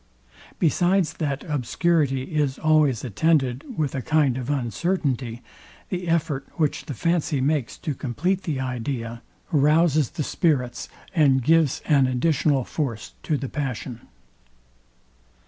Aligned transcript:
Besides 0.57 1.13
that 1.17 1.43
obscurity 1.43 2.23
is 2.33 2.57
always 2.57 3.03
attended 3.03 3.77
with 3.77 3.93
a 3.93 4.01
kind 4.01 4.35
of 4.35 4.49
uncertainty; 4.49 5.43
the 5.89 6.07
effort, 6.07 6.47
which 6.53 6.85
the 6.85 6.95
fancy 6.95 7.39
makes 7.39 7.77
to 7.77 7.93
compleat 7.93 8.41
the 8.41 8.59
idea, 8.59 9.21
rouzes 9.51 10.09
the 10.09 10.23
spirits, 10.23 10.89
and 11.13 11.43
gives 11.43 11.83
an 11.85 12.07
additional 12.07 12.63
force 12.63 13.13
to 13.21 13.37
the 13.37 13.47
passion. 13.47 14.07